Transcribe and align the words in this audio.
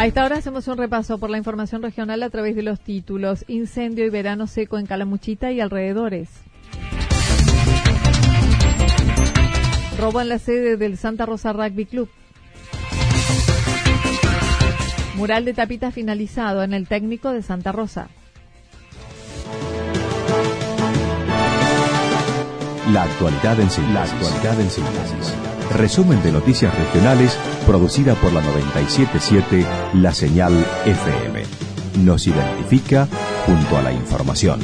A 0.00 0.06
esta 0.06 0.24
hora 0.24 0.38
hacemos 0.38 0.66
un 0.66 0.78
repaso 0.78 1.18
por 1.18 1.28
la 1.28 1.36
información 1.36 1.82
regional 1.82 2.22
a 2.22 2.30
través 2.30 2.56
de 2.56 2.62
los 2.62 2.80
títulos 2.80 3.44
Incendio 3.48 4.06
y 4.06 4.08
verano 4.08 4.46
seco 4.46 4.78
en 4.78 4.86
Calamuchita 4.86 5.52
y 5.52 5.60
alrededores. 5.60 6.30
Robo 9.98 10.22
en 10.22 10.30
la 10.30 10.38
sede 10.38 10.78
del 10.78 10.96
Santa 10.96 11.26
Rosa 11.26 11.52
Rugby 11.52 11.84
Club. 11.84 12.08
Mural 15.16 15.44
de 15.44 15.52
tapita 15.52 15.90
finalizado 15.90 16.62
en 16.62 16.72
el 16.72 16.88
técnico 16.88 17.30
de 17.32 17.42
Santa 17.42 17.70
Rosa. 17.70 18.08
La 22.90 23.02
actualidad 23.02 23.60
en 23.60 23.68
síntesis. 23.68 23.94
La 23.94 24.02
actualidad 24.04 24.60
en 24.62 24.70
síntesis. 24.70 25.34
Resumen 25.76 26.22
de 26.22 26.32
noticias 26.32 26.74
regionales 26.74 27.38
producida 27.66 28.14
por 28.14 28.32
la 28.32 28.42
977 28.42 29.66
La 29.94 30.12
Señal 30.12 30.52
FM. 30.84 31.42
Nos 32.04 32.26
identifica 32.26 33.06
junto 33.46 33.76
a 33.76 33.82
la 33.82 33.92
información. 33.92 34.60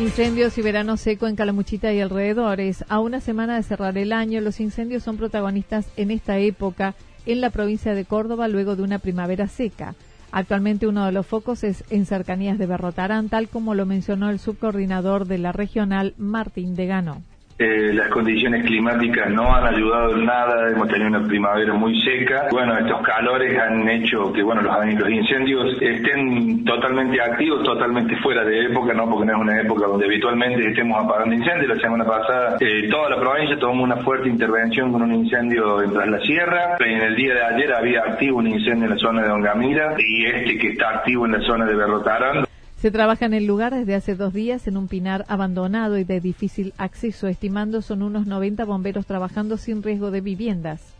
Incendios 0.00 0.58
y 0.58 0.62
verano 0.62 0.96
seco 0.96 1.28
en 1.28 1.36
Calamuchita 1.36 1.92
y 1.92 2.00
alrededores. 2.00 2.84
A 2.88 2.98
una 2.98 3.20
semana 3.20 3.56
de 3.56 3.62
cerrar 3.62 3.96
el 3.98 4.12
año, 4.12 4.40
los 4.40 4.58
incendios 4.58 5.04
son 5.04 5.16
protagonistas 5.16 5.86
en 5.96 6.10
esta 6.10 6.38
época 6.38 6.96
en 7.28 7.40
la 7.40 7.50
provincia 7.50 7.94
de 7.94 8.04
Córdoba 8.04 8.48
luego 8.48 8.74
de 8.74 8.82
una 8.82 8.98
primavera 8.98 9.46
seca. 9.46 9.94
Actualmente 10.32 10.86
uno 10.86 11.06
de 11.06 11.12
los 11.12 11.26
focos 11.26 11.62
es 11.62 11.84
en 11.90 12.06
cercanías 12.06 12.58
de 12.58 12.66
Berrotarán, 12.66 13.28
tal 13.28 13.48
como 13.48 13.74
lo 13.74 13.86
mencionó 13.86 14.30
el 14.30 14.38
subcoordinador 14.38 15.26
de 15.26 15.38
la 15.38 15.52
regional, 15.52 16.14
Martín 16.18 16.74
Degano. 16.74 17.22
Eh, 17.60 17.92
las 17.92 18.08
condiciones 18.08 18.64
climáticas 18.64 19.28
no 19.30 19.52
han 19.52 19.66
ayudado 19.66 20.14
en 20.14 20.24
nada, 20.24 20.70
hemos 20.70 20.86
tenido 20.86 21.08
una 21.08 21.26
primavera 21.26 21.74
muy 21.74 22.00
seca. 22.02 22.46
Bueno, 22.52 22.78
estos 22.78 23.02
calores 23.02 23.58
han 23.58 23.88
hecho 23.88 24.32
que 24.32 24.44
bueno 24.44 24.62
los, 24.62 24.76
los 24.94 25.10
incendios 25.10 25.76
estén 25.80 26.64
totalmente 26.64 27.20
activos, 27.20 27.64
totalmente 27.64 28.16
fuera 28.18 28.44
de 28.44 28.66
época, 28.66 28.94
no 28.94 29.10
porque 29.10 29.26
no 29.26 29.32
es 29.32 29.40
una 29.40 29.60
época 29.60 29.86
donde 29.88 30.06
habitualmente 30.06 30.68
estemos 30.68 31.04
apagando 31.04 31.34
incendios. 31.34 31.76
La 31.76 31.82
semana 31.82 32.04
pasada 32.04 32.56
eh, 32.60 32.88
toda 32.88 33.10
la 33.10 33.18
provincia 33.18 33.58
tomó 33.58 33.82
una 33.82 33.96
fuerte 33.96 34.28
intervención 34.28 34.92
con 34.92 35.02
un 35.02 35.12
incendio 35.12 35.82
en 35.82 35.92
Tras 35.92 36.06
la 36.06 36.20
Sierra. 36.20 36.76
En 36.78 37.02
el 37.02 37.16
día 37.16 37.34
de 37.34 37.42
ayer 37.42 37.74
había 37.74 38.00
activo 38.02 38.38
un 38.38 38.46
incendio 38.46 38.84
en 38.84 38.90
la 38.90 38.98
zona 38.98 39.22
de 39.24 39.32
Ongamira 39.32 39.96
y 39.98 40.26
este 40.26 40.58
que 40.58 40.68
está 40.68 40.90
activo 40.90 41.26
en 41.26 41.32
la 41.32 41.40
zona 41.40 41.64
de 41.64 41.74
Berrotarán. 41.74 42.47
Se 42.80 42.92
trabaja 42.92 43.26
en 43.26 43.34
el 43.34 43.44
lugar 43.44 43.74
desde 43.74 43.96
hace 43.96 44.14
dos 44.14 44.32
días 44.32 44.68
en 44.68 44.76
un 44.76 44.86
pinar 44.86 45.24
abandonado 45.26 45.98
y 45.98 46.04
de 46.04 46.20
difícil 46.20 46.74
acceso, 46.78 47.26
estimando 47.26 47.82
son 47.82 48.04
unos 48.04 48.28
90 48.28 48.64
bomberos 48.64 49.04
trabajando 49.04 49.56
sin 49.56 49.82
riesgo 49.82 50.12
de 50.12 50.20
viviendas. 50.20 50.97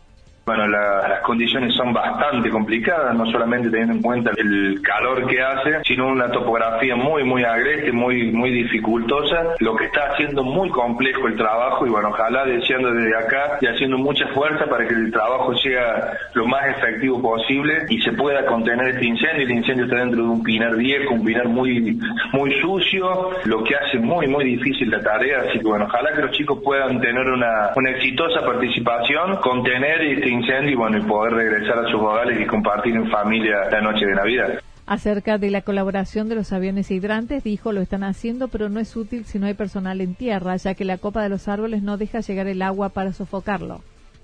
Bueno, 0.49 0.65
las 0.67 1.21
condiciones 1.21 1.75
son 1.75 1.93
bastante 1.93 2.49
complicadas, 2.49 3.15
no 3.15 3.23
solamente 3.27 3.69
teniendo 3.69 3.93
en 3.93 4.01
cuenta 4.01 4.31
el 4.35 4.81
calor 4.81 5.27
que 5.27 5.39
hace, 5.39 5.83
sino 5.85 6.07
una 6.07 6.31
topografía 6.31 6.95
muy, 6.95 7.23
muy 7.23 7.43
agreste, 7.43 7.91
muy, 7.91 8.31
muy 8.31 8.49
dificultosa, 8.49 9.53
lo 9.59 9.75
que 9.75 9.85
está 9.85 10.07
haciendo 10.11 10.43
muy 10.43 10.67
complejo 10.71 11.27
el 11.27 11.35
trabajo 11.35 11.85
y 11.85 11.91
bueno, 11.91 12.09
ojalá 12.09 12.45
deseando 12.45 12.91
desde 12.91 13.15
acá 13.15 13.59
y 13.61 13.67
haciendo 13.67 13.99
mucha 13.99 14.25
fuerza 14.29 14.65
para 14.65 14.87
que 14.87 14.95
el 14.95 15.11
trabajo 15.11 15.55
sea 15.57 16.17
lo 16.33 16.47
más 16.47 16.65
efectivo 16.69 17.21
posible 17.21 17.85
y 17.87 18.01
se 18.01 18.13
pueda 18.13 18.43
contener 18.47 18.95
este 18.95 19.05
incendio. 19.05 19.43
El 19.43 19.51
incendio 19.51 19.85
está 19.85 19.97
dentro 19.97 20.23
de 20.23 20.29
un 20.29 20.41
pinar 20.41 20.75
viejo, 20.75 21.13
un 21.13 21.25
pinar 21.25 21.47
muy, 21.47 21.95
muy 22.33 22.59
sucio, 22.59 23.29
lo 23.45 23.63
que 23.63 23.75
hace 23.75 23.99
muy, 23.99 24.25
muy 24.25 24.45
difícil 24.45 24.89
la 24.89 24.99
tarea, 24.99 25.41
así 25.47 25.59
que 25.59 25.65
bueno, 25.67 25.85
ojalá 25.85 26.11
que 26.15 26.23
los 26.23 26.31
chicos 26.31 26.59
puedan 26.63 26.99
tener 26.99 27.27
una, 27.27 27.69
una 27.75 27.91
exitosa 27.91 28.43
participación, 28.43 29.35
contener 29.43 30.01
este 30.01 30.27
incendio 30.27 30.38
y 30.47 30.75
bueno, 30.75 30.97
y 30.97 31.01
poder 31.01 31.33
regresar 31.33 31.79
a 31.79 31.91
sus 31.91 32.01
hogares 32.01 32.39
y 32.39 32.45
compartir 32.45 32.95
en 32.95 33.09
familia 33.09 33.69
la 33.71 33.81
noche 33.81 34.05
de 34.05 34.15
Navidad. 34.15 34.61
Acerca 34.85 35.37
de 35.37 35.51
la 35.51 35.61
colaboración 35.61 36.29
de 36.29 36.35
los 36.35 36.51
aviones 36.51 36.89
hidrantes, 36.89 37.43
dijo, 37.43 37.71
lo 37.71 37.81
están 37.81 38.03
haciendo, 38.03 38.47
pero 38.47 38.69
no 38.69 38.79
es 38.79 38.95
útil 38.95 39.25
si 39.25 39.37
no 39.37 39.45
hay 39.45 39.53
personal 39.53 40.01
en 40.01 40.15
tierra, 40.15 40.55
ya 40.55 40.73
que 40.73 40.85
la 40.85 40.97
copa 40.97 41.21
de 41.21 41.29
los 41.29 41.47
árboles 41.47 41.83
no 41.83 41.97
deja 41.97 42.21
llegar 42.21 42.47
el 42.47 42.61
agua 42.61 42.89
para 42.89 43.13
sofocarlo. 43.13 43.81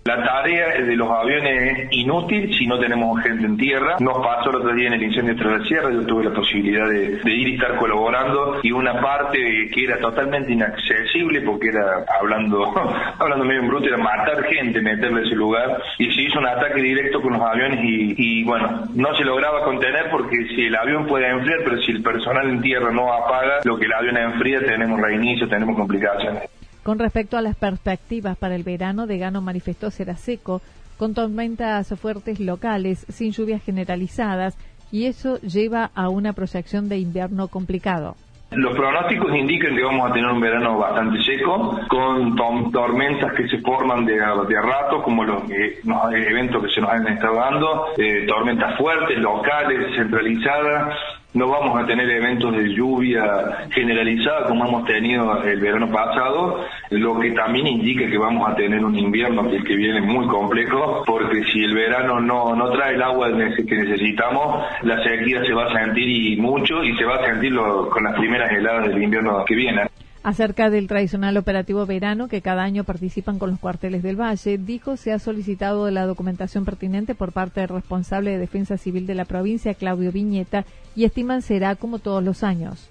La 0.07 0.23
tarea 0.23 0.83
de 0.83 0.95
los 0.95 1.09
aviones 1.09 1.79
es 1.79 1.87
inútil 1.89 2.55
si 2.55 2.67
no 2.67 2.77
tenemos 2.77 3.19
gente 3.23 3.43
en 3.43 3.57
tierra. 3.57 3.95
Nos 3.99 4.23
pasó 4.23 4.51
el 4.51 4.57
otro 4.57 4.75
día 4.75 4.85
en 4.89 4.93
el 4.93 5.01
incendio 5.01 5.33
de 5.33 5.57
la 5.57 5.65
Sierra, 5.65 5.89
yo 5.91 6.05
tuve 6.05 6.25
la 6.25 6.31
posibilidad 6.31 6.87
de, 6.87 7.19
ir 7.25 7.47
y 7.47 7.55
estar 7.55 7.75
colaborando 7.77 8.59
y 8.61 8.71
una 8.71 9.01
parte 9.01 9.67
que 9.73 9.83
era 9.83 9.97
totalmente 9.97 10.53
inaccesible 10.53 11.41
porque 11.41 11.69
era, 11.69 12.05
hablando, 12.19 12.71
hablando 13.17 13.45
medio 13.45 13.61
en 13.61 13.67
bruto, 13.67 13.87
era 13.87 13.97
matar 13.97 14.43
gente, 14.43 14.79
meterle 14.79 15.21
a 15.21 15.23
ese 15.23 15.35
lugar 15.35 15.81
y 15.97 16.13
se 16.13 16.21
hizo 16.21 16.37
un 16.37 16.49
ataque 16.49 16.83
directo 16.83 17.19
con 17.19 17.33
los 17.33 17.41
aviones 17.41 17.79
y, 17.83 18.13
y 18.15 18.43
bueno, 18.43 18.83
no 18.93 19.15
se 19.15 19.23
lograba 19.23 19.63
contener 19.63 20.11
porque 20.11 20.37
si 20.49 20.67
el 20.67 20.75
avión 20.75 21.07
puede 21.07 21.27
enfriar, 21.31 21.61
pero 21.63 21.81
si 21.81 21.93
el 21.93 22.03
personal 22.03 22.47
en 22.47 22.61
tierra 22.61 22.91
no 22.91 23.11
apaga, 23.11 23.61
lo 23.63 23.75
que 23.75 23.85
el 23.85 23.93
avión 23.93 24.17
enfría 24.17 24.59
tenemos 24.59 25.01
reinicio, 25.01 25.49
tenemos 25.49 25.75
complicaciones. 25.75 26.43
Con 26.85 26.99
respecto 26.99 27.35
a 27.35 27.41
las 27.41 27.55
perspectivas 27.55 28.37
para 28.37 28.53
el 28.53 28.61
verano, 28.61 29.07
Degano 29.07 29.41
manifestó 29.41 29.89
será 29.89 30.17
seco, 30.17 30.61
con 30.99 31.15
tormentas 31.15 31.91
fuertes 31.99 32.39
locales, 32.39 33.07
sin 33.09 33.31
lluvias 33.31 33.63
generalizadas, 33.63 34.55
y 34.91 35.05
eso 35.05 35.41
lleva 35.41 35.89
a 35.95 36.09
una 36.09 36.33
proyección 36.33 36.87
de 36.87 36.99
invierno 36.99 37.47
complicado. 37.47 38.15
Los 38.51 38.77
pronósticos 38.77 39.35
indican 39.35 39.75
que 39.75 39.83
vamos 39.83 40.11
a 40.11 40.13
tener 40.13 40.29
un 40.29 40.39
verano 40.39 40.77
bastante 40.77 41.23
seco, 41.23 41.79
con 41.87 42.71
tormentas 42.71 43.33
que 43.33 43.47
se 43.47 43.57
forman 43.61 44.05
de, 44.05 44.13
de 44.13 44.61
rato, 44.61 45.01
como 45.01 45.23
los, 45.23 45.41
eventos 45.49 46.63
que 46.63 46.69
se 46.69 46.81
nos 46.81 46.91
han 46.91 47.07
estado 47.07 47.35
dando, 47.35 47.85
eh, 47.97 48.27
tormentas 48.27 48.77
fuertes, 48.77 49.17
locales, 49.17 49.95
centralizadas, 49.95 50.95
no 51.35 51.49
vamos 51.49 51.83
a 51.83 51.85
tener 51.85 52.09
eventos 52.09 52.55
de 52.55 52.73
lluvia 52.73 53.67
generalizada 53.69 54.47
como 54.47 54.65
hemos 54.65 54.85
tenido 54.85 55.43
el 55.43 55.59
verano 55.59 55.91
pasado, 55.91 56.65
lo 56.89 57.19
que 57.19 57.31
también 57.31 57.67
indica 57.67 58.07
que 58.09 58.17
vamos 58.17 58.49
a 58.49 58.55
tener 58.55 58.83
un 58.83 58.97
invierno 58.97 59.49
que, 59.49 59.75
viene 59.75 59.99
muy 60.01 60.25
complejo, 60.27 61.03
porque 61.05 61.43
si 61.51 61.63
el 61.63 61.75
verano 61.75 62.21
no, 62.21 62.55
no 62.55 62.69
trae 62.71 62.95
el 62.95 63.03
agua 63.03 63.29
que 63.67 63.75
necesitamos, 63.75 64.65
la 64.83 65.03
sequía 65.03 65.43
se 65.45 65.53
va 65.53 65.65
a 65.65 65.73
sentir 65.73 66.07
y 66.07 66.37
mucho 66.37 66.81
y 66.81 66.95
se 66.95 67.03
va 67.03 67.15
a 67.15 67.25
sentir 67.25 67.53
con 67.55 68.03
las 68.03 68.15
primeras 68.15 68.49
heladas 68.51 68.87
del 68.87 69.03
invierno 69.03 69.43
que 69.43 69.55
viene. 69.55 69.81
Acerca 70.25 70.71
del 70.71 70.87
tradicional 70.87 71.37
operativo 71.37 71.85
verano 71.85 72.27
que 72.27 72.41
cada 72.41 72.63
año 72.63 72.83
participan 72.83 73.37
con 73.37 73.51
los 73.51 73.59
cuarteles 73.59 74.01
del 74.01 74.19
Valle, 74.19 74.57
dijo 74.57 74.97
se 74.97 75.13
ha 75.13 75.19
solicitado 75.19 75.91
la 75.91 76.07
documentación 76.07 76.65
pertinente 76.65 77.13
por 77.13 77.31
parte 77.31 77.59
del 77.59 77.69
responsable 77.69 78.31
de 78.31 78.39
Defensa 78.39 78.79
Civil 78.79 79.05
de 79.05 79.13
la 79.13 79.25
provincia, 79.25 79.75
Claudio 79.75 80.11
Viñeta, 80.11 80.65
y 80.95 81.03
estiman 81.03 81.43
será 81.43 81.75
como 81.75 81.99
todos 81.99 82.23
los 82.23 82.41
años 82.41 82.89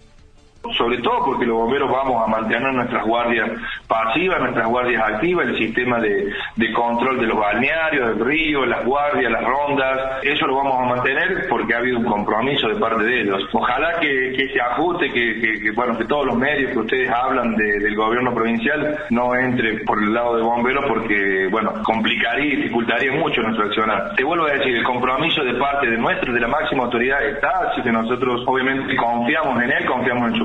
sobre 0.73 0.99
todo 0.99 1.25
porque 1.25 1.47
los 1.47 1.59
bomberos 1.59 1.91
vamos 1.91 2.23
a 2.23 2.27
mantener 2.27 2.73
nuestras 2.73 3.05
guardias 3.05 3.51
pasivas, 3.87 4.41
nuestras 4.41 4.67
guardias 4.67 5.03
activas, 5.03 5.47
el 5.49 5.59
sistema 5.59 6.01
de, 6.01 6.33
control 6.75 7.21
de 7.21 7.27
los 7.27 7.39
balnearios, 7.39 8.09
del 8.09 8.27
río, 8.27 8.67
las 8.67 8.85
guardias, 8.85 9.31
las 9.31 9.45
rondas, 9.45 10.23
eso 10.23 10.47
lo 10.47 10.57
vamos 10.57 10.75
a 10.81 10.95
mantener 10.97 11.47
porque 11.49 11.75
ha 11.75 11.79
habido 11.79 11.99
un 11.99 12.05
compromiso 12.05 12.69
de 12.69 12.77
parte 12.77 13.05
de 13.05 13.23
ellos. 13.23 13.43
Ojalá 13.53 14.01
que, 14.01 14.35
se 14.53 14.61
ajuste, 14.61 15.11
que, 15.13 15.71
bueno, 15.75 15.97
que 15.97 16.05
todos 16.05 16.27
los 16.27 16.37
medios 16.37 16.73
que 16.73 16.79
ustedes 16.79 17.11
hablan 17.11 17.55
del 17.57 17.95
gobierno 17.95 18.35
provincial 18.35 18.99
no 19.11 19.35
entre 19.35 19.85
por 19.85 20.03
el 20.03 20.13
lado 20.13 20.37
de 20.37 20.43
bomberos 20.43 20.85
porque, 20.87 21.49
bueno, 21.51 21.73
complicaría 21.85 22.55
y 22.55 22.57
dificultaría 22.57 23.13
mucho 23.13 23.43
nuestro 23.43 23.67
accionar. 23.67 24.15
Te 24.17 24.25
vuelvo 24.25 24.47
a 24.47 24.53
decir, 24.53 24.77
el 24.77 24.85
compromiso 24.85 25.43
de 25.45 25.55
parte 25.55 25.89
de 25.89 25.99
nuestra, 25.99 26.33
de 26.33 26.41
la 26.41 26.49
máxima 26.49 26.85
autoridad 26.85 27.25
está, 27.25 27.71
así 27.71 27.83
que 27.83 27.93
nosotros 27.93 28.43
obviamente 28.47 28.97
confiamos 28.97 29.63
en 29.63 29.71
él, 29.71 29.87
confiamos 29.87 30.33
en 30.33 30.37
su 30.37 30.45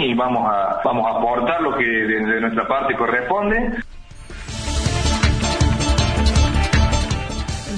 y 0.00 0.14
vamos 0.14 0.44
a, 0.46 0.80
vamos 0.84 1.06
a 1.06 1.18
aportar 1.18 1.60
lo 1.62 1.76
que 1.76 1.84
de, 1.84 2.40
nuestra 2.40 2.66
parte 2.66 2.94
corresponde. 2.96 3.74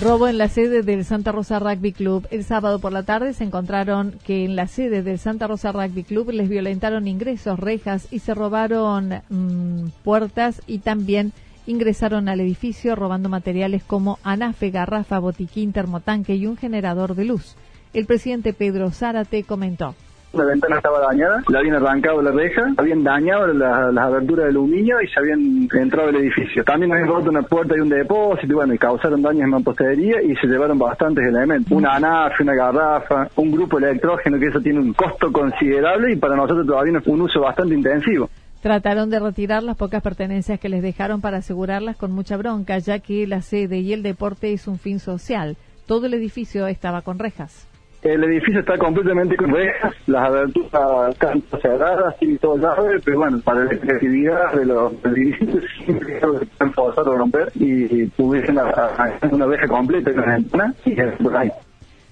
Robo 0.02 0.28
en 0.28 0.38
la 0.38 0.48
sede 0.48 0.82
del 0.82 1.04
Santa 1.04 1.30
Rosa 1.30 1.58
Rugby 1.58 1.92
Club. 1.92 2.26
El 2.30 2.44
sábado 2.44 2.78
por 2.78 2.90
la 2.90 3.02
tarde 3.02 3.34
se 3.34 3.44
encontraron 3.44 4.14
que 4.24 4.46
en 4.46 4.56
la 4.56 4.66
sede 4.66 5.02
del 5.02 5.18
Santa 5.18 5.46
Rosa 5.46 5.72
Rugby 5.72 6.04
Club 6.04 6.30
les 6.30 6.48
violentaron 6.48 7.06
ingresos, 7.06 7.58
rejas 7.58 8.08
y 8.10 8.20
se 8.20 8.34
robaron 8.34 9.22
mm, 9.28 9.90
puertas 10.02 10.62
y 10.66 10.78
también 10.78 11.32
ingresaron 11.66 12.30
al 12.30 12.40
edificio 12.40 12.96
robando 12.96 13.28
materiales 13.28 13.84
como 13.84 14.18
anafe, 14.24 14.70
garrafa, 14.70 15.18
botiquín, 15.18 15.72
termotanque 15.72 16.34
y 16.34 16.46
un 16.46 16.56
generador 16.56 17.14
de 17.14 17.26
luz. 17.26 17.56
El 17.92 18.06
presidente 18.06 18.54
Pedro 18.54 18.90
Zárate 18.90 19.44
comentó. 19.44 19.94
La 20.32 20.44
ventana 20.44 20.76
estaba 20.76 21.00
dañada, 21.00 21.42
le 21.48 21.58
habían 21.58 21.74
arrancado 21.74 22.22
la 22.22 22.30
reja, 22.30 22.72
habían 22.76 23.02
dañado 23.02 23.48
las 23.48 23.98
aberturas 23.98 24.44
de 24.44 24.50
aluminio 24.50 25.00
y 25.02 25.08
se 25.08 25.18
habían 25.18 25.68
entrado 25.72 26.08
al 26.08 26.16
edificio. 26.16 26.62
También 26.62 26.92
habían 26.92 27.08
roto 27.08 27.30
una 27.30 27.42
puerta 27.42 27.74
y 27.76 27.80
un 27.80 27.88
depósito 27.88 28.46
y 28.46 28.54
bueno, 28.54 28.72
y 28.72 28.78
causaron 28.78 29.22
daños 29.22 29.42
en 29.42 29.50
mampostería 29.50 30.22
y 30.22 30.36
se 30.36 30.46
llevaron 30.46 30.78
bastantes 30.78 31.26
elementos. 31.26 31.72
Una 31.72 31.96
anafe, 31.96 32.44
una 32.44 32.54
garrafa, 32.54 33.28
un 33.34 33.50
grupo 33.50 33.78
electrógeno 33.78 34.38
que 34.38 34.46
eso 34.46 34.60
tiene 34.60 34.78
un 34.78 34.92
costo 34.92 35.32
considerable 35.32 36.12
y 36.12 36.16
para 36.16 36.36
nosotros 36.36 36.64
todavía 36.64 36.98
es 36.98 37.06
un 37.08 37.22
uso 37.22 37.40
bastante 37.40 37.74
intensivo. 37.74 38.30
Trataron 38.62 39.10
de 39.10 39.18
retirar 39.18 39.64
las 39.64 39.76
pocas 39.76 40.00
pertenencias 40.00 40.60
que 40.60 40.68
les 40.68 40.82
dejaron 40.82 41.20
para 41.20 41.38
asegurarlas 41.38 41.96
con 41.96 42.12
mucha 42.12 42.36
bronca, 42.36 42.78
ya 42.78 43.00
que 43.00 43.26
la 43.26 43.42
sede 43.42 43.78
y 43.78 43.92
el 43.94 44.04
deporte 44.04 44.52
es 44.52 44.68
un 44.68 44.78
fin 44.78 45.00
social. 45.00 45.56
Todo 45.86 46.06
el 46.06 46.14
edificio 46.14 46.68
estaba 46.68 47.02
con 47.02 47.18
rejas. 47.18 47.69
El 48.02 48.24
edificio 48.24 48.60
está 48.60 48.78
completamente 48.78 49.36
con 49.36 49.50
rejas, 49.50 49.92
las 50.06 50.24
aberturas 50.24 51.10
están 51.10 51.42
cerradas 51.60 52.14
y 52.20 52.38
todo 52.38 52.56
llave, 52.56 52.98
pero 53.04 53.18
bueno, 53.18 53.40
para 53.40 53.64
la 53.64 53.72
efectividad 53.72 54.54
de 54.54 54.64
los 54.64 54.92
edificios 55.04 55.64
siempre 55.84 56.18
están 56.40 56.72
forzados 56.72 57.18
romper 57.18 57.52
y 57.56 58.06
tuviesen 58.06 58.58
una 58.58 59.46
reja 59.46 59.68
completa 59.68 60.12
con 60.14 60.22
la 60.22 60.32
ventana 60.32 60.74
y 60.86 60.94
por 61.22 61.36
ahí. 61.36 61.50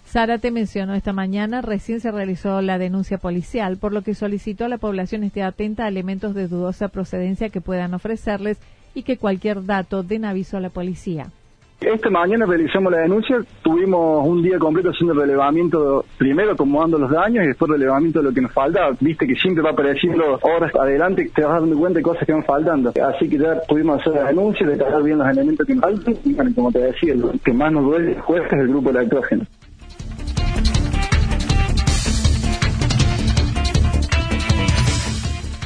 Zárate 0.06 0.50
mencionó 0.50 0.94
esta 0.94 1.14
mañana, 1.14 1.62
recién 1.62 2.00
se 2.00 2.10
realizó 2.10 2.60
la 2.60 2.78
denuncia 2.78 3.16
policial, 3.16 3.78
por 3.78 3.92
lo 3.92 4.02
que 4.02 4.14
solicitó 4.14 4.66
a 4.66 4.68
la 4.68 4.78
población 4.78 5.24
esté 5.24 5.42
atenta 5.42 5.84
a 5.84 5.88
elementos 5.88 6.34
de 6.34 6.48
dudosa 6.48 6.88
procedencia 6.88 7.48
que 7.48 7.62
puedan 7.62 7.94
ofrecerles 7.94 8.58
y 8.94 9.04
que 9.04 9.16
cualquier 9.16 9.64
dato 9.64 10.02
den 10.02 10.26
aviso 10.26 10.58
a 10.58 10.60
la 10.60 10.70
policía. 10.70 11.30
Esta 11.80 12.10
mañana 12.10 12.44
realizamos 12.44 12.90
la 12.90 12.98
denuncia, 12.98 13.38
tuvimos 13.62 14.26
un 14.26 14.42
día 14.42 14.58
completo 14.58 14.90
haciendo 14.90 15.14
relevamiento, 15.14 16.04
primero 16.18 16.52
acomodando 16.52 16.98
los 16.98 17.08
daños 17.08 17.44
y 17.44 17.48
después 17.48 17.70
relevamiento 17.70 18.18
de 18.18 18.24
lo 18.24 18.34
que 18.34 18.40
nos 18.40 18.52
falta. 18.52 18.90
Viste 18.98 19.28
que 19.28 19.36
siempre 19.36 19.62
va 19.62 19.70
apareciendo 19.70 20.40
horas 20.42 20.74
adelante, 20.74 21.30
te 21.32 21.44
vas 21.44 21.60
dando 21.60 21.78
cuenta 21.78 22.00
de 22.00 22.02
cosas 22.02 22.26
que 22.26 22.32
van 22.32 22.42
faltando. 22.42 22.92
Así 23.00 23.28
que 23.28 23.38
ya 23.38 23.60
pudimos 23.68 24.00
hacer 24.00 24.14
la 24.14 24.24
denuncia, 24.24 24.66
detallar 24.66 25.04
bien 25.04 25.18
los 25.18 25.28
elementos 25.28 25.64
que 25.64 25.74
nos 25.76 25.82
faltan 25.82 26.14
y 26.24 26.34
bueno, 26.34 26.50
como 26.52 26.72
te 26.72 26.80
decía, 26.80 27.14
lo 27.14 27.30
que 27.44 27.52
más 27.52 27.72
nos 27.72 27.84
duele 27.84 28.12
es 28.12 28.52
el 28.52 28.68
grupo 28.68 28.90
de 28.90 28.98
electrógeno. 28.98 29.44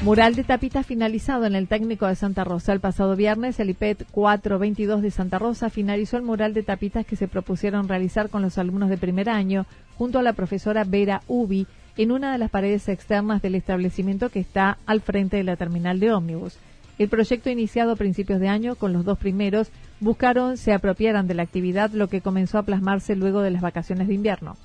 Mural 0.02 0.34
de 0.34 0.42
tapita 0.42 0.82
finalizado 0.82 1.46
en 1.46 1.54
el 1.54 1.68
técnico 1.68 2.08
de 2.08 2.16
Santa 2.16 2.42
Rosa. 2.42 2.72
El 2.72 2.80
pasado 2.80 3.14
viernes, 3.14 3.60
el 3.60 3.70
IPET 3.70 4.04
422 4.10 5.00
de 5.00 5.12
Santa 5.12 5.38
Rosa 5.38 5.70
finalizó 5.70 6.16
el 6.16 6.24
mural 6.24 6.54
de 6.54 6.64
tapitas 6.64 7.06
que 7.06 7.14
se 7.14 7.28
propusieron 7.28 7.86
realizar 7.86 8.28
con 8.28 8.42
los 8.42 8.58
alumnos 8.58 8.90
de 8.90 8.98
primer 8.98 9.30
año, 9.30 9.64
junto 9.96 10.18
a 10.18 10.22
la 10.24 10.32
profesora 10.32 10.82
Vera 10.82 11.20
Ubi, 11.28 11.68
en 11.96 12.10
una 12.10 12.32
de 12.32 12.38
las 12.38 12.50
paredes 12.50 12.88
externas 12.88 13.42
del 13.42 13.54
establecimiento 13.54 14.28
que 14.28 14.40
está 14.40 14.76
al 14.86 15.02
frente 15.02 15.36
de 15.36 15.44
la 15.44 15.54
terminal 15.54 16.00
de 16.00 16.12
ómnibus. 16.12 16.58
El 16.98 17.08
proyecto 17.08 17.50
iniciado 17.50 17.92
a 17.92 17.96
principios 17.96 18.40
de 18.40 18.48
año 18.48 18.74
con 18.74 18.92
los 18.92 19.04
dos 19.04 19.18
primeros 19.18 19.70
buscaron 20.00 20.56
se 20.56 20.72
apropiaran 20.72 21.28
de 21.28 21.34
la 21.34 21.44
actividad, 21.44 21.92
lo 21.92 22.08
que 22.08 22.22
comenzó 22.22 22.58
a 22.58 22.64
plasmarse 22.64 23.14
luego 23.14 23.40
de 23.40 23.52
las 23.52 23.62
vacaciones 23.62 24.08
de 24.08 24.14
invierno. 24.14 24.56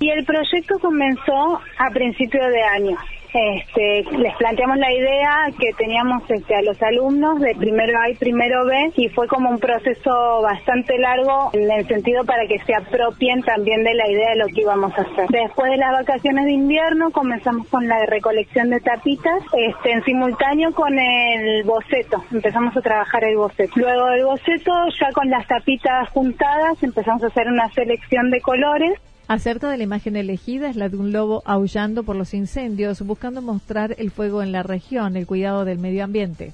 Y 0.00 0.10
el 0.10 0.22
proyecto 0.26 0.78
comenzó 0.80 1.60
a 1.78 1.90
principios 1.94 2.46
de 2.50 2.62
año. 2.62 2.98
Este, 3.34 4.04
les 4.18 4.36
planteamos 4.36 4.76
la 4.76 4.92
idea 4.92 5.46
que 5.58 5.72
teníamos 5.78 6.22
este, 6.28 6.54
a 6.54 6.62
los 6.62 6.80
alumnos 6.82 7.40
de 7.40 7.54
primero 7.54 7.98
A 7.98 8.10
y 8.10 8.14
primero 8.14 8.66
B 8.66 8.92
y 8.96 9.08
fue 9.08 9.26
como 9.26 9.48
un 9.48 9.58
proceso 9.58 10.42
bastante 10.42 10.98
largo 10.98 11.50
en 11.54 11.70
el 11.70 11.86
sentido 11.86 12.24
para 12.24 12.46
que 12.46 12.58
se 12.58 12.74
apropien 12.74 13.42
también 13.42 13.84
de 13.84 13.94
la 13.94 14.08
idea 14.10 14.30
de 14.30 14.36
lo 14.36 14.46
que 14.46 14.60
íbamos 14.60 14.92
a 14.98 15.02
hacer. 15.02 15.28
Después 15.30 15.70
de 15.70 15.78
las 15.78 15.92
vacaciones 15.92 16.44
de 16.44 16.52
invierno 16.52 17.10
comenzamos 17.10 17.66
con 17.68 17.88
la 17.88 18.04
recolección 18.04 18.68
de 18.68 18.80
tapitas 18.80 19.42
este, 19.56 19.92
en 19.92 20.04
simultáneo 20.04 20.72
con 20.74 20.98
el 20.98 21.64
boceto. 21.64 22.22
Empezamos 22.32 22.76
a 22.76 22.82
trabajar 22.82 23.24
el 23.24 23.36
boceto. 23.36 23.72
Luego 23.76 24.06
del 24.06 24.24
boceto, 24.24 24.72
ya 25.00 25.10
con 25.12 25.30
las 25.30 25.46
tapitas 25.46 26.08
juntadas, 26.10 26.82
empezamos 26.82 27.24
a 27.24 27.28
hacer 27.28 27.48
una 27.48 27.70
selección 27.70 28.30
de 28.30 28.40
colores 28.40 29.00
Acerca 29.32 29.70
de 29.70 29.78
la 29.78 29.84
imagen 29.84 30.14
elegida 30.16 30.68
es 30.68 30.76
la 30.76 30.90
de 30.90 30.98
un 30.98 31.10
lobo 31.10 31.42
aullando 31.46 32.02
por 32.02 32.16
los 32.16 32.34
incendios, 32.34 33.00
buscando 33.00 33.40
mostrar 33.40 33.94
el 33.96 34.10
fuego 34.10 34.42
en 34.42 34.52
la 34.52 34.62
región, 34.62 35.16
el 35.16 35.26
cuidado 35.26 35.64
del 35.64 35.78
medio 35.78 36.04
ambiente. 36.04 36.52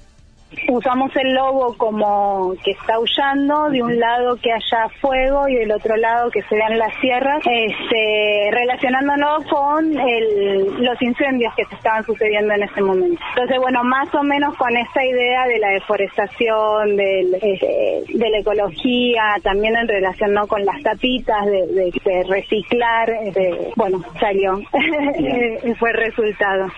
Usamos 0.67 1.15
el 1.15 1.33
lobo 1.33 1.75
como 1.77 2.55
que 2.63 2.71
está 2.71 2.95
aullando, 2.95 3.69
de 3.69 3.83
un 3.83 3.99
lado 3.99 4.35
que 4.37 4.51
haya 4.51 4.89
fuego 4.99 5.47
y 5.47 5.55
del 5.55 5.71
otro 5.71 5.95
lado 5.95 6.31
que 6.31 6.41
se 6.43 6.55
vean 6.55 6.77
las 6.77 6.91
sierras, 6.99 7.39
este, 7.45 8.49
relacionándonos 8.51 9.45
con 9.45 9.93
los 9.93 11.01
incendios 11.01 11.53
que 11.55 11.65
se 11.65 11.75
estaban 11.75 12.03
sucediendo 12.03 12.53
en 12.53 12.63
ese 12.63 12.81
momento. 12.81 13.21
Entonces, 13.35 13.57
bueno, 13.61 13.83
más 13.83 14.13
o 14.15 14.23
menos 14.23 14.55
con 14.57 14.75
esa 14.75 15.05
idea 15.05 15.45
de 15.45 15.59
la 15.59 15.69
deforestación, 15.69 16.99
este, 16.99 18.03
de 18.07 18.29
la 18.29 18.39
ecología, 18.39 19.35
también 19.43 19.75
en 19.77 19.87
relación 19.87 20.33
¿no? 20.33 20.47
con 20.47 20.65
las 20.65 20.81
tapitas, 20.81 21.45
de, 21.45 22.23
reciclar, 22.27 23.09
este, 23.23 23.71
bueno, 23.75 24.03
salió, 24.19 24.59
fue 25.79 25.91
el 25.91 25.97
resultado. 25.97 26.69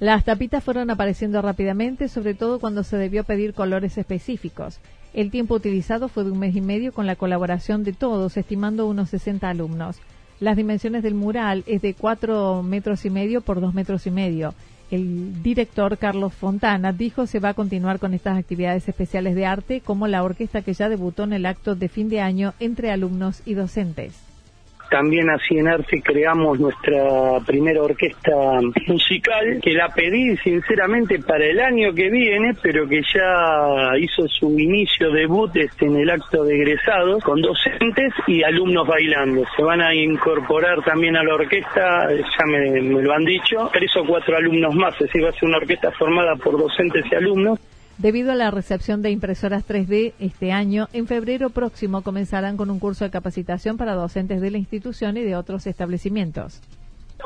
Las 0.00 0.24
tapitas 0.24 0.62
fueron 0.62 0.90
apareciendo 0.90 1.42
rápidamente, 1.42 2.06
sobre 2.08 2.34
todo 2.34 2.60
cuando 2.60 2.84
se 2.84 2.96
debió 2.96 3.24
pedir 3.24 3.52
colores 3.52 3.98
específicos. 3.98 4.78
El 5.12 5.32
tiempo 5.32 5.56
utilizado 5.56 6.08
fue 6.08 6.22
de 6.22 6.30
un 6.30 6.38
mes 6.38 6.54
y 6.54 6.60
medio 6.60 6.92
con 6.92 7.06
la 7.06 7.16
colaboración 7.16 7.82
de 7.82 7.92
todos, 7.92 8.36
estimando 8.36 8.86
unos 8.86 9.10
60 9.10 9.48
alumnos. 9.48 9.96
Las 10.38 10.56
dimensiones 10.56 11.02
del 11.02 11.14
mural 11.14 11.64
es 11.66 11.82
de 11.82 11.94
4 11.94 12.62
metros 12.62 13.04
y 13.06 13.10
medio 13.10 13.40
por 13.40 13.60
2 13.60 13.74
metros 13.74 14.06
y 14.06 14.12
medio. 14.12 14.54
El 14.92 15.42
director 15.42 15.98
Carlos 15.98 16.32
Fontana 16.32 16.92
dijo 16.92 17.26
se 17.26 17.40
va 17.40 17.50
a 17.50 17.54
continuar 17.54 17.98
con 17.98 18.14
estas 18.14 18.38
actividades 18.38 18.88
especiales 18.88 19.34
de 19.34 19.46
arte 19.46 19.80
como 19.80 20.06
la 20.06 20.22
orquesta 20.22 20.62
que 20.62 20.74
ya 20.74 20.88
debutó 20.88 21.24
en 21.24 21.32
el 21.32 21.44
acto 21.44 21.74
de 21.74 21.88
fin 21.88 22.08
de 22.08 22.20
año 22.20 22.54
entre 22.60 22.92
alumnos 22.92 23.42
y 23.44 23.54
docentes. 23.54 24.27
También 24.90 25.28
así 25.28 25.58
en 25.58 25.68
Arte 25.68 26.00
creamos 26.02 26.58
nuestra 26.58 27.40
primera 27.46 27.82
orquesta 27.82 28.30
musical, 28.86 29.60
que 29.62 29.72
la 29.72 29.88
pedí 29.88 30.36
sinceramente 30.38 31.18
para 31.18 31.44
el 31.44 31.60
año 31.60 31.92
que 31.92 32.08
viene, 32.08 32.54
pero 32.62 32.88
que 32.88 33.02
ya 33.02 33.98
hizo 33.98 34.26
su 34.28 34.58
inicio 34.58 35.10
debut 35.10 35.54
este, 35.56 35.86
en 35.86 35.96
el 35.96 36.10
acto 36.10 36.42
de 36.44 36.56
egresados, 36.56 37.22
con 37.22 37.40
docentes 37.42 38.14
y 38.26 38.42
alumnos 38.42 38.86
bailando. 38.86 39.44
Se 39.56 39.62
van 39.62 39.82
a 39.82 39.94
incorporar 39.94 40.82
también 40.82 41.16
a 41.16 41.22
la 41.22 41.34
orquesta, 41.34 42.08
ya 42.10 42.46
me, 42.46 42.80
me 42.80 43.02
lo 43.02 43.12
han 43.12 43.24
dicho, 43.24 43.70
tres 43.72 43.94
o 43.96 44.06
cuatro 44.06 44.36
alumnos 44.36 44.74
más, 44.74 44.94
es 44.94 45.00
decir, 45.00 45.24
va 45.24 45.28
a 45.28 45.32
ser 45.32 45.48
una 45.48 45.58
orquesta 45.58 45.90
formada 45.92 46.34
por 46.36 46.58
docentes 46.58 47.04
y 47.10 47.14
alumnos. 47.14 47.58
Debido 47.98 48.30
a 48.30 48.36
la 48.36 48.52
recepción 48.52 49.02
de 49.02 49.10
impresoras 49.10 49.66
3D 49.66 50.12
este 50.20 50.52
año, 50.52 50.88
en 50.92 51.08
febrero 51.08 51.50
próximo 51.50 52.02
comenzarán 52.02 52.56
con 52.56 52.70
un 52.70 52.78
curso 52.78 53.04
de 53.04 53.10
capacitación 53.10 53.76
para 53.76 53.94
docentes 53.94 54.40
de 54.40 54.52
la 54.52 54.58
institución 54.58 55.16
y 55.16 55.22
de 55.22 55.34
otros 55.34 55.66
establecimientos. 55.66 56.60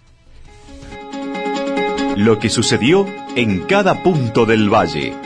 Lo 2.16 2.40
que 2.40 2.49
sucedió 2.49 3.06
en 3.37 3.61
cada 3.61 4.02
punto 4.02 4.45
del 4.45 4.75
valle. 4.75 5.25